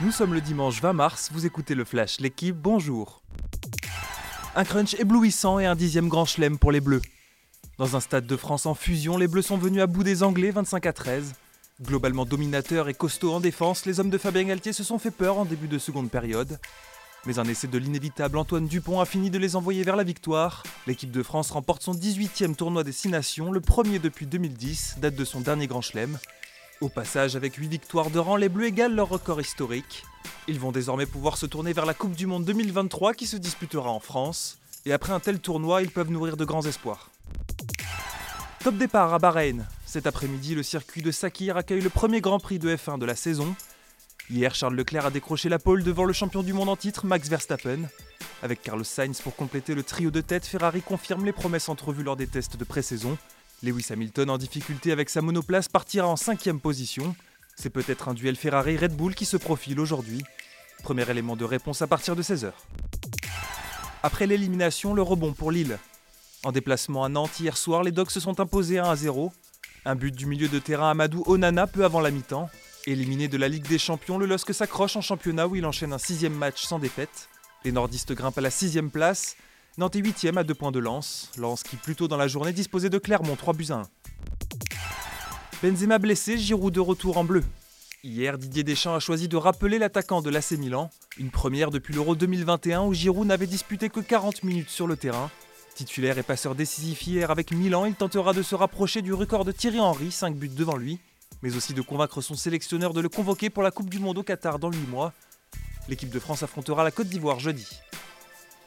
[0.00, 3.20] Nous sommes le dimanche 20 mars, vous écoutez le Flash, l'équipe, bonjour.
[4.54, 7.02] Un crunch éblouissant et un dixième grand chelem pour les Bleus.
[7.78, 10.52] Dans un stade de France en fusion, les Bleus sont venus à bout des Anglais
[10.52, 11.34] 25 à 13.
[11.82, 15.36] Globalement dominateurs et costauds en défense, les hommes de Fabien Galtier se sont fait peur
[15.36, 16.60] en début de seconde période.
[17.26, 20.62] Mais un essai de l'inévitable Antoine Dupont a fini de les envoyer vers la victoire.
[20.86, 25.16] L'équipe de France remporte son 18e tournoi des 6 nations, le premier depuis 2010, date
[25.16, 26.18] de son dernier grand chelem.
[26.80, 30.04] Au passage, avec 8 victoires de rang, les Bleus égalent leur record historique.
[30.46, 33.90] Ils vont désormais pouvoir se tourner vers la Coupe du Monde 2023 qui se disputera
[33.90, 34.58] en France.
[34.86, 37.10] Et après un tel tournoi, ils peuvent nourrir de grands espoirs.
[38.62, 39.66] Top départ à Bahreïn.
[39.86, 43.16] Cet après-midi, le circuit de Sakir accueille le premier Grand Prix de F1 de la
[43.16, 43.56] saison.
[44.30, 47.28] Hier, Charles Leclerc a décroché la pole devant le champion du monde en titre, Max
[47.28, 47.88] Verstappen.
[48.44, 52.16] Avec Carlos Sainz pour compléter le trio de tête, Ferrari confirme les promesses entrevues lors
[52.16, 53.18] des tests de pré-saison.
[53.62, 57.16] Lewis Hamilton en difficulté avec sa monoplace partira en cinquième position.
[57.56, 60.22] C'est peut-être un duel Ferrari-Red Bull qui se profile aujourd'hui.
[60.84, 62.52] Premier élément de réponse à partir de 16h.
[64.04, 65.78] Après l'élimination, le rebond pour Lille.
[66.44, 69.32] En déplacement à Nantes hier soir, les Dogs se sont imposés 1 à 0.
[69.84, 72.48] Un but du milieu de terrain Amadou Onana peu avant la mi-temps.
[72.86, 75.98] Éliminé de la Ligue des Champions, le LOSC s'accroche en championnat où il enchaîne un
[75.98, 77.28] sixième match sans défaite.
[77.64, 79.34] Les nordistes grimpent à la sixième place.
[79.78, 81.30] Nantes est huitième à deux points de lance.
[81.36, 83.82] Lance qui, plus tôt dans la journée, disposait de Clermont 3 buts à 1.
[85.62, 87.44] Benzema blessé, Giroud de retour en bleu.
[88.02, 90.90] Hier, Didier Deschamps a choisi de rappeler l'attaquant de l'AC Milan.
[91.16, 95.30] Une première depuis l'Euro 2021 où Giroud n'avait disputé que 40 minutes sur le terrain.
[95.76, 99.52] Titulaire et passeur décisif hier avec Milan, il tentera de se rapprocher du record de
[99.52, 100.98] Thierry Henry, 5 buts devant lui,
[101.40, 104.24] mais aussi de convaincre son sélectionneur de le convoquer pour la Coupe du Monde au
[104.24, 105.12] Qatar dans 8 mois.
[105.88, 107.68] L'équipe de France affrontera la Côte d'Ivoire jeudi.